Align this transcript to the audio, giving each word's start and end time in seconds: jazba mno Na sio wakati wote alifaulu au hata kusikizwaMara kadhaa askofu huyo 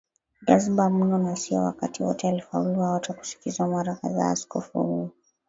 jazba 0.47 0.89
mno 0.89 1.17
Na 1.17 1.35
sio 1.35 1.59
wakati 1.63 2.03
wote 2.03 2.27
alifaulu 2.27 2.83
au 2.85 2.93
hata 2.93 3.13
kusikizwaMara 3.13 3.95
kadhaa 3.95 4.29
askofu 4.29 4.79
huyo 4.83 5.09